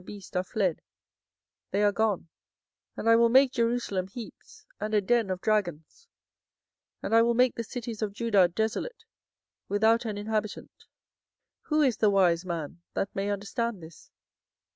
[0.01, 0.79] 24:009:011
[2.97, 6.07] And I will make Jerusalem heaps, and a den of dragons;
[7.03, 9.03] and I will make the cities of Judah desolate,
[9.69, 10.71] without an inhabitant.
[11.67, 14.09] 24:009:012 Who is the wise man, that may understand this?